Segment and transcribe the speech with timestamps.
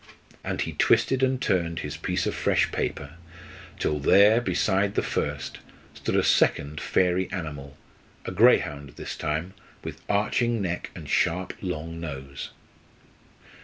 [0.43, 3.17] And he twisted and turned his piece of fresh paper,
[3.77, 5.59] till there, beside the first,
[5.93, 7.77] stood a second fairy animal
[8.25, 9.53] a greyhound this time,
[9.83, 12.49] with arching neck and sharp long nose.